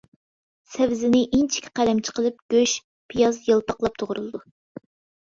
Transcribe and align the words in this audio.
سەۋزىنى 0.75 1.19
ئىنچىكە 1.27 1.71
قەلەمچە 1.81 2.17
قىلىپ، 2.21 2.41
گۆش، 2.57 2.75
پىياز 3.15 3.41
يالپاقلاپ 3.53 4.03
توغرىلىدۇ. 4.05 4.47